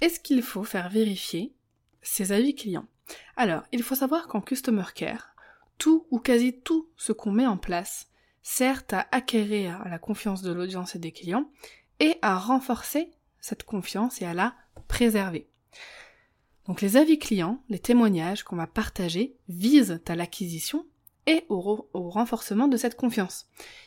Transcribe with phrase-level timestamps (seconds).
[0.00, 1.52] Est-ce qu'il faut faire vérifier
[2.02, 2.86] ses avis clients?
[3.36, 5.34] Alors, il faut savoir qu'en Customer Care,
[5.78, 8.08] tout ou quasi tout ce qu'on met en place
[8.42, 11.50] sert à acquérir la confiance de l'audience et des clients
[12.00, 14.54] et à renforcer cette confiance et à la
[14.86, 15.48] préserver.
[16.66, 20.86] Donc les avis clients, les témoignages qu'on va partager visent à l'acquisition
[21.26, 23.46] et au, au, renforcement de cette confiance.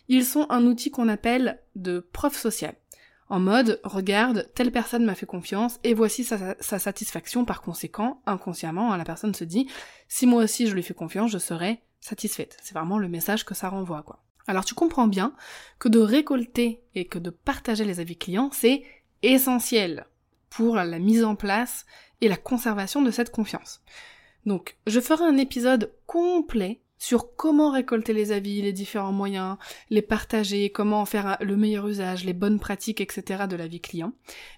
[0.09, 2.75] Ils sont un outil qu'on appelle de preuve sociale
[3.31, 7.45] en mode regarde, telle personne m'a fait confiance et voici sa, satisfaction.
[7.45, 9.69] Par conséquent, inconsciemment, hein, la personne se dit
[10.09, 12.57] si moi aussi je lui fais confiance, je serai satisfaite.
[12.61, 14.21] C'est vraiment le message que ça renvoie, quoi.
[14.47, 15.33] Alors tu comprends bien
[15.79, 18.83] que de récolter et que de partager les avis clients, c'est
[19.21, 20.07] essentiel
[20.49, 21.85] pour la mise en place
[22.19, 23.81] et la conservation de cette confiance.
[24.45, 29.57] Donc, je ferai un épisode complet sur comment récolter les avis, les différents moyens,
[29.89, 33.45] les partager, comment en faire le meilleur usage, les bonnes pratiques, etc.
[33.49, 34.13] de l'avis client.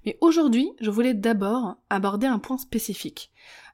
[0.05, 3.31] Mais aujourd'hui, je voulais d'abord aborder un point spécifique.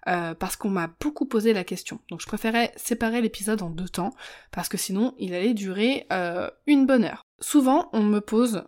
[0.08, 2.00] Euh, parce qu'on m'a beaucoup posé la question.
[2.10, 4.14] Donc je préférais séparer l'épisode en deux temps,
[4.52, 7.26] parce que sinon il allait durer euh, une bonne heure.
[7.40, 8.64] Souvent, on me pose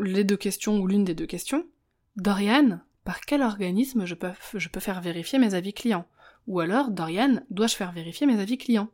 [0.00, 1.66] les deux questions ou l'une des deux questions.
[2.16, 6.06] Dorian, par quel organisme je peux, je peux faire vérifier mes avis clients?
[6.46, 8.90] Ou alors, Dorian, dois-je faire vérifier mes avis clients?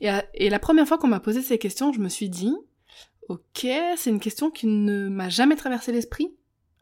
[0.00, 2.54] Et, la première fois qu'on m'a posé ces questions, je me suis dit,
[3.28, 6.34] ok, c'est une question qui ne m'a jamais traversé l'esprit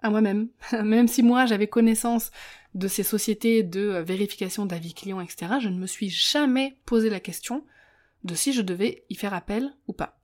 [0.02, 0.48] à moi-même.
[0.84, 2.30] Même si moi j'avais connaissance
[2.74, 7.20] de ces sociétés de vérification d'avis clients, etc., je ne me suis jamais posé la
[7.20, 7.64] question
[8.24, 10.18] de si je devais y faire appel ou pas.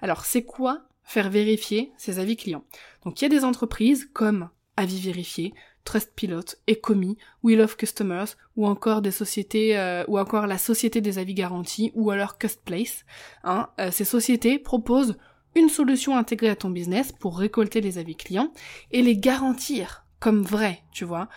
[0.00, 2.64] Alors c'est quoi faire vérifier ces avis clients?
[3.04, 5.52] Donc il y a des entreprises comme Avis Vérifié,
[5.86, 8.26] Trustpilot, Ecomi, Wheel of Customers,
[8.56, 13.06] ou encore des sociétés, euh, ou encore la Société des avis garantis, ou alors Custplace.
[13.44, 15.16] Hein, euh, ces sociétés proposent
[15.54, 18.52] une solution intégrée à ton business pour récolter les avis clients
[18.90, 21.28] et les garantir comme vrais, tu vois,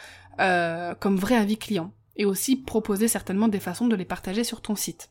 [0.42, 1.94] euh, comme vrais avis clients.
[2.18, 5.10] Et aussi proposer certainement des façons de les partager sur ton site.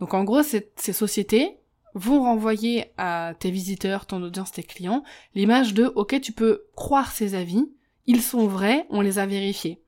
[0.00, 1.58] Donc en gros, ces sociétés
[1.94, 5.04] vont renvoyer à tes visiteurs, ton audience, tes clients,
[5.34, 7.70] l'image de ok, tu peux croire ces avis,
[8.08, 9.80] ils sont vrais, on les a vérifiés.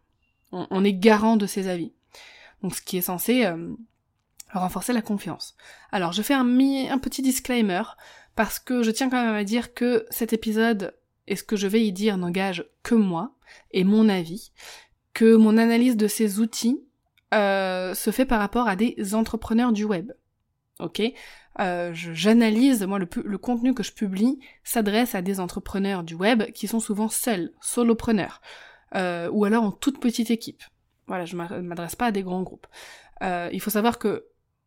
[0.53, 1.93] On, est garant de ces avis.
[2.63, 3.73] Donc ce qui est censé euh,
[4.53, 5.57] renforcer la confiance.
[5.91, 7.83] Alors je fais un, un petit disclaimer
[8.37, 10.95] parce que je tiens quand même à dire que cet épisode
[11.29, 13.33] et ce que je vais y dire n'engage que moi
[13.71, 14.53] et mon avis,
[15.15, 16.83] que mon analyse de ces outils
[17.33, 20.13] euh, se fait par rapport à des entrepreneurs du web.
[20.81, 21.03] Ok?
[21.59, 26.69] Euh, J'analyse, moi, le, contenu que je publie s'adresse à des entrepreneurs du web qui
[26.69, 28.41] sont souvent seuls, solopreneurs,
[28.95, 30.63] euh, ou alors en toute petite équipe.
[31.07, 32.67] Voilà, je m'adresse pas à des grands groupes.
[33.23, 34.27] Euh, il faut savoir que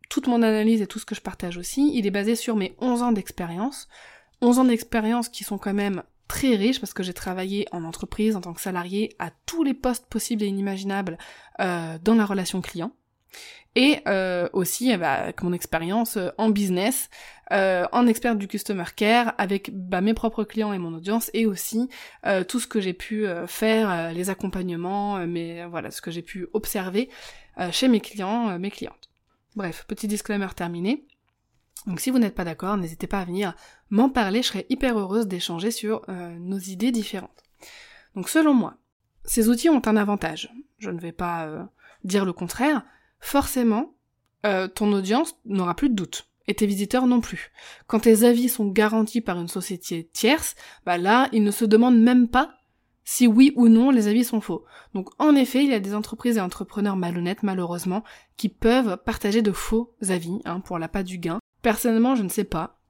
[0.10, 2.76] toute mon analyse et tout ce que je partage aussi, il est basé sur mes
[2.80, 3.88] 11 ans d'expérience.
[4.42, 8.36] 11 ans d'expérience qui sont quand même très riches parce que j'ai travaillé en entreprise
[8.36, 11.18] en tant que salarié à tous les postes possibles et inimaginables
[11.60, 12.92] dans la relation client
[13.76, 17.10] et euh, aussi eh bah, avec mon expérience euh, en business,
[17.52, 21.46] euh, en expert du customer care, avec bah, mes propres clients et mon audience, et
[21.46, 21.90] aussi
[22.48, 27.10] tout ce que j'ai pu faire, les accompagnements, mais voilà, ce que j'ai pu observer
[27.72, 29.10] chez mes clients, mes clientes.
[29.56, 31.06] Bref, petit disclaimer terminé.
[31.86, 33.56] Donc si vous n'êtes pas d'accord, n'hésitez pas à venir
[33.90, 36.02] m'en parler, je serais hyper heureuse d'échanger sur
[36.40, 37.44] nos idées différentes.
[38.16, 38.78] Donc selon moi,
[39.26, 40.52] ces outils ont un avantage.
[40.80, 41.70] Je ne vais pas
[42.04, 42.84] dire le contraire,
[43.24, 43.96] forcément,
[44.46, 46.28] euh, ton audience n'aura plus de doute.
[46.46, 47.54] Et tes visiteurs non plus.
[47.88, 50.56] Quand tes avis sont garantis par une société tierce,
[50.86, 52.54] bah là, ils ne se demandent même pas
[53.06, 54.66] si oui ou non les avis sont faux.
[54.94, 58.04] Donc en effet, il y a des entreprises et entrepreneurs malhonnêtes, malheureusement,
[58.36, 61.40] qui peuvent partager de faux avis, hein, pour l'appât du gain.
[61.62, 62.82] Personnellement, je ne sais pas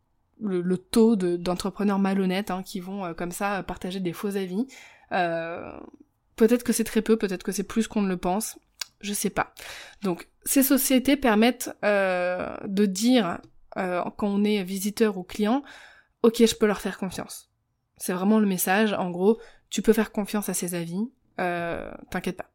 [0.42, 4.66] le, taux d'entrepreneurs malhonnêtes hein, qui vont euh, comme ça partager des faux avis.
[5.12, 5.80] Euh,
[6.36, 8.58] peut-être que c'est très peu, peut-être que c'est plus qu'on ne le pense
[9.04, 9.54] je sais pas.
[10.02, 13.40] Donc ces sociétés permettent euh, de dire
[13.78, 15.62] euh, quand on est visiteur ou client,
[16.24, 17.52] ok je peux leur faire confiance.
[17.98, 19.40] C'est vraiment le message, en gros,
[19.70, 22.50] tu peux faire confiance à ces avis, euh, t'inquiète pas.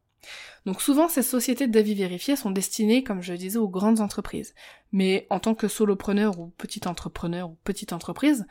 [0.65, 4.53] Donc souvent ces sociétés d'avis vérifiés sont destinées, comme je disais, aux grandes entreprises.
[4.91, 8.45] Mais en tant que solopreneur ou petit entrepreneur ou petite entreprise,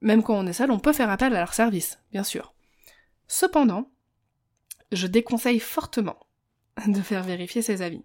[0.00, 2.54] même quand on est seul, on peut faire appel à leur service, bien sûr.
[3.28, 3.90] Cependant,
[4.90, 6.18] je déconseille fortement
[6.86, 8.02] de faire vérifier ses avis.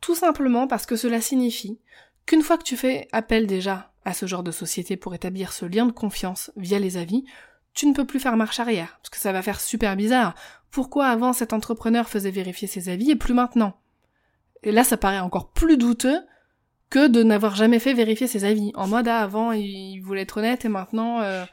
[0.00, 1.78] Tout simplement parce que cela signifie
[2.26, 5.66] qu'une fois que tu fais appel déjà à ce genre de société pour établir ce
[5.66, 7.24] lien de confiance via les avis,
[7.74, 10.34] tu ne peux plus faire marche arrière, parce que ça va faire super bizarre.
[10.70, 13.76] Pourquoi avant cet entrepreneur faisait vérifier ses avis et plus maintenant?
[14.62, 16.20] Et là, ça paraît encore plus douteux
[16.90, 18.72] que de n'avoir jamais fait vérifier ses avis.
[18.74, 21.44] En mode, ah, avant, il voulait être honnête et maintenant, euh,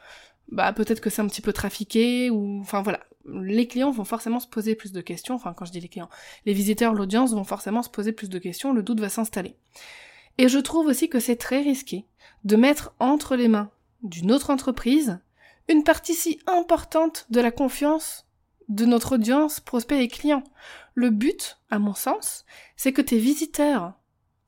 [0.50, 3.02] bah peut-être que c'est un petit peu trafiqué ou, enfin voilà.
[3.28, 5.36] Les clients vont forcément se poser plus de questions.
[5.36, 6.10] Enfin, quand je dis les clients,
[6.46, 8.74] les visiteurs, l'audience vont forcément se poser plus de questions.
[8.74, 9.56] Le doute va s'installer.
[10.38, 12.06] Et je trouve aussi que c'est très risqué
[12.44, 13.72] de mettre entre les mains
[14.04, 15.20] d'une autre entreprise
[15.68, 18.26] une partie si importante de la confiance
[18.70, 20.44] de notre audience, prospects et clients.
[20.94, 22.46] Le but, à mon sens,
[22.76, 23.94] c'est que tes visiteurs,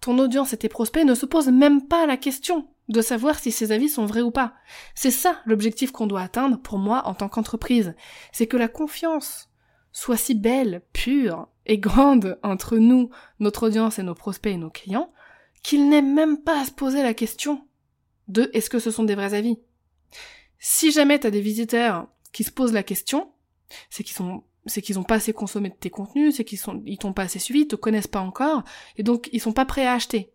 [0.02, 3.52] ton audience et tes prospects ne se posent même pas la question de savoir si
[3.52, 4.54] ces avis sont vrais ou pas.
[4.96, 7.96] C'est ça l'objectif qu'on doit atteindre pour moi en tant qu'entreprise.
[8.32, 9.50] C'est que la confiance
[9.92, 13.10] soit si belle, pure et grande entre nous,
[13.40, 15.12] notre audience et nos prospects et nos clients,
[15.64, 17.66] qu'ils n'aient même pas à se poser la question
[18.28, 19.60] de est-ce que ce sont des vrais avis?
[20.60, 23.32] Si jamais t'as des visiteurs qui se posent la question,
[23.90, 26.84] c'est qu'ils sont c'est qu'ils ont pas assez consommé de tes contenus, c'est qu'ils sont
[27.00, 28.64] t'ont pas assez suivi, ils te connaissent pas encore,
[28.98, 30.32] et donc ils sont pas prêts à acheter.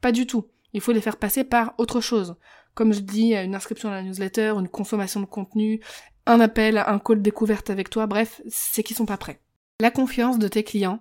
[0.00, 0.46] Pas du tout.
[0.72, 2.36] Il faut les faire passer par autre chose.
[2.74, 5.80] Comme je dis, une inscription à la newsletter, une consommation de contenu,
[6.26, 9.40] un appel, un call découverte avec toi, bref, c'est qu'ils sont pas prêts.
[9.80, 11.00] La confiance de tes clients,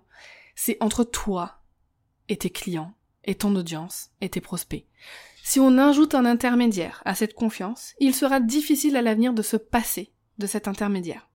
[0.55, 1.61] c'est entre toi
[2.27, 4.85] et tes clients, et ton audience, et tes prospects.
[5.43, 9.57] Si on ajoute un intermédiaire à cette confiance, il sera difficile à l'avenir de se
[9.57, 11.29] passer de cet intermédiaire.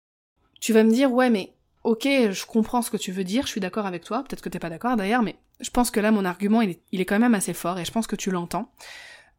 [0.60, 3.52] Tu vas me dire, ouais, mais ok, je comprends ce que tu veux dire, je
[3.52, 6.12] suis d'accord avec toi, peut-être que t'es pas d'accord d'ailleurs, mais je pense que là,
[6.12, 8.72] mon argument, il est, quand même assez fort et je pense que tu l'entends.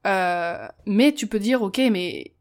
[0.07, 2.35] Euh, mais tu peux dire, ok, mais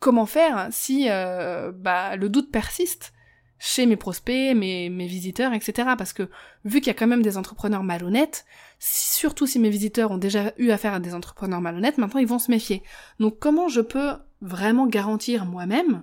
[0.00, 3.12] comment faire si euh, bah, le doute persiste
[3.58, 5.90] chez mes prospects, mes, mes visiteurs, etc.
[5.96, 6.28] Parce que
[6.64, 8.44] vu qu'il y a quand même des entrepreneurs malhonnêtes,
[8.80, 12.40] surtout si mes visiteurs ont déjà eu affaire à des entrepreneurs malhonnêtes, maintenant ils vont
[12.40, 12.82] se méfier.
[13.20, 16.02] Donc comment je peux vraiment garantir moi-même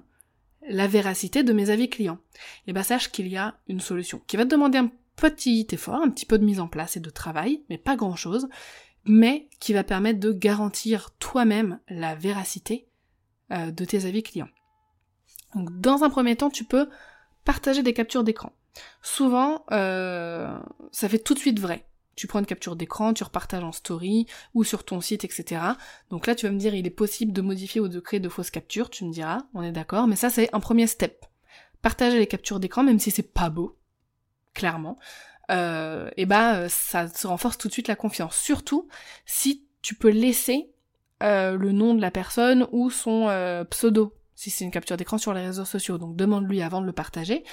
[0.68, 2.20] la véracité de mes avis clients
[2.68, 6.02] Eh ben sache qu'il y a une solution qui va te demander un petit effort,
[6.02, 8.48] un petit peu de mise en place et de travail, mais pas grand-chose,
[9.06, 12.88] mais qui va permettre de garantir toi-même la véracité
[13.52, 14.50] euh, de tes avis clients.
[15.56, 16.90] Donc dans un premier temps, tu peux
[17.44, 18.54] partager des captures d'écran.
[19.02, 20.58] Souvent, euh,
[20.92, 21.89] ça fait tout de suite vrai.
[22.20, 25.62] Tu prends une capture d'écran, tu repartages en story ou sur ton site, etc.
[26.10, 28.28] Donc là, tu vas me dire, il est possible de modifier ou de créer de
[28.28, 31.26] fausses captures, tu me diras, on est d'accord, mais ça, c'est un premier step.
[31.82, 33.78] Partager les captures d'écran, même si c'est pas beau,
[34.54, 35.00] clairement,
[35.50, 38.36] euh, et bah, ça se renforce tout de suite la confiance.
[38.36, 38.90] Surtout
[39.26, 40.74] si tu peux laisser
[41.24, 45.18] euh, le nom de la personne ou son euh, pseudo si c'est une capture d'écran
[45.18, 45.98] sur les réseaux sociaux.
[45.98, 47.44] Donc demande-lui avant de le partager.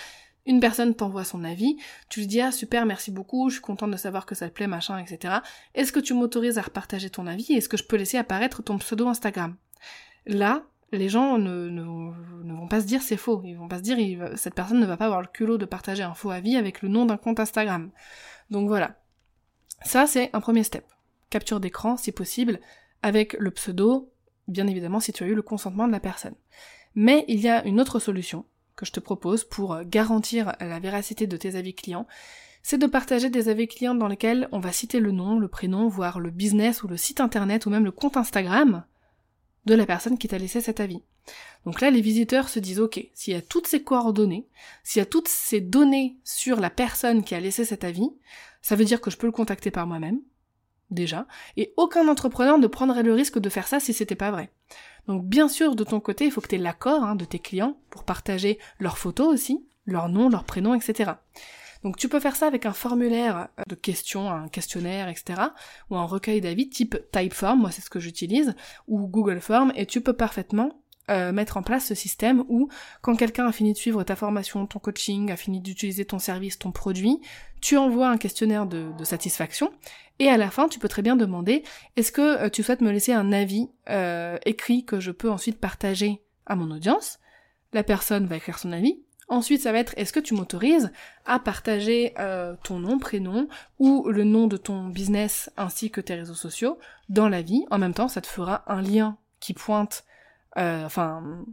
[0.47, 1.77] Une personne t'envoie son avis,
[2.09, 4.55] tu lui dis ah super merci beaucoup, je suis contente de savoir que ça te
[4.55, 5.35] plaît, machin, etc.
[5.75, 8.79] Est-ce que tu m'autorises à repartager ton avis Est-ce que je peux laisser apparaître ton
[8.79, 9.57] pseudo Instagram?
[10.25, 13.83] Là, les gens ne, ne, vont pas se dire c'est faux, ils vont pas se
[13.83, 13.99] dire
[14.37, 16.89] cette personne ne va pas avoir le culot de partager un faux avis avec le
[16.89, 17.91] nom d'un compte Instagram.
[18.51, 18.97] Donc voilà.
[19.83, 20.87] Ça c'est un premier step.
[21.29, 22.61] Capture d'écran si possible,
[23.03, 24.13] avec le pseudo,
[24.47, 26.35] bien évidemment si tu as eu le consentement de la personne.
[26.95, 31.27] Mais il y a une autre solution que je te propose pour garantir la véracité
[31.27, 32.07] de tes avis clients,
[32.63, 35.89] c'est de partager des avis clients dans lesquels on va citer le nom, le prénom,
[35.89, 38.85] voire le business ou le site internet ou même le compte Instagram
[39.67, 41.03] de la personne qui t'a laissé cet avis.
[41.65, 44.47] Donc là, les visiteurs se disent, ok, s'il y a toutes ces coordonnées,
[44.85, 48.11] s'il y a toutes ces données sur la personne qui a laissé cet avis,
[48.63, 50.21] ça veut dire que je peux le contacter par moi-même,
[50.91, 54.51] déjà, et aucun entrepreneur ne prendrait le risque de faire ça si c'était pas vrai.
[55.09, 57.39] Donc bien sûr, de ton côté, il faut que tu aies l'accord hein, de tes
[57.39, 61.13] clients pour partager leurs photos aussi, leur nom, leur prénom, etc.
[61.85, 65.41] Donc tu peux faire ça avec un formulaire de questions, un questionnaire, etc.
[65.91, 68.57] ou un recueil d'avis type Typeform, moi c'est ce que j'utilise,
[68.89, 72.69] ou Google Form, et tu peux parfaitement euh, mettre en place ce système où
[73.01, 76.59] quand quelqu'un a fini de suivre ta formation, ton coaching, a fini d'utiliser ton service,
[76.59, 77.21] ton produit,
[77.61, 79.73] tu envoies un questionnaire de, satisfaction
[80.19, 81.63] et à la fin tu peux très bien demander
[81.95, 85.61] est-ce que euh, tu souhaites me laisser un avis euh, écrit que je peux ensuite
[85.61, 87.21] partager à mon audience?
[87.73, 88.99] La personne va écrire son avis.
[89.29, 90.91] Ensuite, ça va être est-ce que tu m'autorises
[91.25, 92.15] à partager
[92.65, 93.49] ton nom, prénom
[93.79, 97.65] ou le nom de ton business ainsi que tes réseaux sociaux dans la vie?
[97.71, 100.05] En même temps, ça te fera un lien qui pointe
[100.59, 101.45] euh, enfin,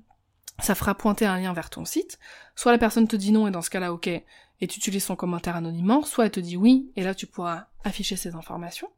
[0.60, 2.20] ça fera pointer un lien vers ton site.
[2.56, 5.16] Soit la personne te dit non et dans ce cas-là, ok, et tu utilises son
[5.16, 8.90] commentaire anonymement, soit elle te dit oui, et là tu pourras afficher ces informations.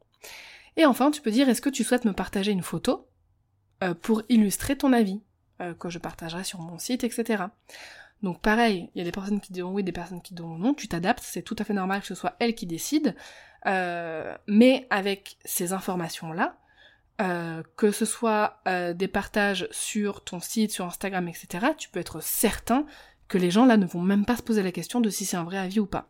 [0.76, 3.08] Et enfin, tu peux dire est-ce que tu souhaites me partager une photo
[3.82, 5.22] euh, pour illustrer ton avis
[5.60, 7.44] euh, que je partagerai sur mon site, etc.
[8.22, 10.74] Donc pareil, il y a des personnes qui diront oui, des personnes qui diront non,
[10.74, 13.12] tu t'adaptes, c'est tout à fait normal que ce soit elles qui décident,
[13.66, 16.56] euh, mais avec ces informations-là,
[17.20, 22.00] euh, que ce soit euh, des partages sur ton site, sur Instagram, etc., tu peux
[22.00, 22.84] être certain
[23.28, 25.36] que les gens là ne vont même pas se poser la question de si c'est
[25.36, 26.08] un vrai avis ou pas.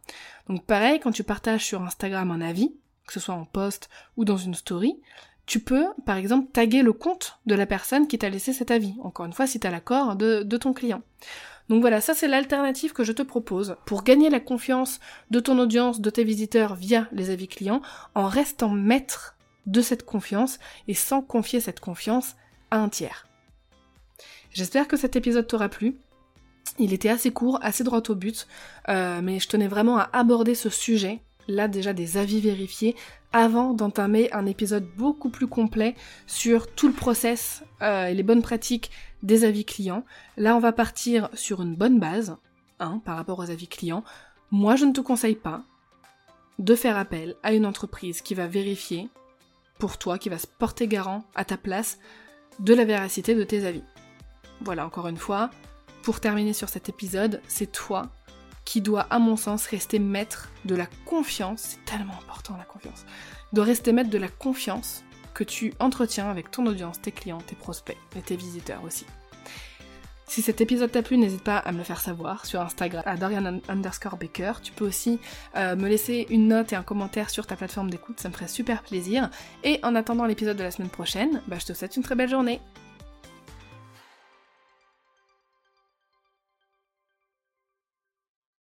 [0.48, 2.74] Donc pareil, quand tu partages sur Instagram un avis,
[3.06, 5.00] que ce soit en post ou dans une story,
[5.46, 8.94] tu peux, par exemple, taguer le compte de la personne qui t'a laissé cet avis.
[9.02, 11.02] Encore une fois, si tu as l'accord de, de ton client.
[11.68, 15.58] Donc voilà, ça c'est l'alternative que je te propose pour gagner la confiance de ton
[15.58, 17.82] audience, de tes visiteurs via les avis clients,
[18.14, 19.35] en restant maître
[19.66, 20.58] de cette confiance
[20.88, 22.36] et sans confier cette confiance
[22.70, 23.26] à un tiers.
[24.50, 25.96] J'espère que cet épisode t'aura plu.
[26.78, 28.46] Il était assez court, assez droit au but,
[28.88, 32.96] euh, mais je tenais vraiment à aborder ce sujet, là déjà des avis vérifiés,
[33.32, 35.94] avant d'entamer un épisode beaucoup plus complet
[36.26, 38.90] sur tout le process euh, et les bonnes pratiques
[39.22, 40.04] des avis clients.
[40.36, 42.36] Là, on va partir sur une bonne base,
[42.80, 44.04] hein, par rapport aux avis clients.
[44.50, 45.62] Moi, je ne te conseille pas
[46.58, 49.08] de faire appel à une entreprise qui va vérifier
[49.78, 51.98] pour toi, qui va se porter garant à ta place
[52.58, 53.84] de la véracité de tes avis.
[54.60, 55.50] Voilà, encore une fois,
[56.02, 58.08] pour terminer sur cet épisode, c'est toi
[58.64, 61.62] qui dois, à mon sens, rester maître de la confiance.
[61.62, 63.04] C'est tellement important la confiance.
[63.52, 65.04] De rester maître de la confiance
[65.34, 69.06] que tu entretiens avec ton audience, tes clients, tes prospects et tes visiteurs aussi.
[70.28, 73.16] Si cet épisode t'a plu, n'hésite pas à me le faire savoir sur Instagram à
[73.16, 74.54] Dorian underscore Baker.
[74.62, 75.20] Tu peux aussi
[75.56, 78.48] euh, me laisser une note et un commentaire sur ta plateforme d'écoute, ça me ferait
[78.48, 79.30] super plaisir.
[79.62, 82.28] Et en attendant l'épisode de la semaine prochaine, bah, je te souhaite une très belle
[82.28, 82.60] journée.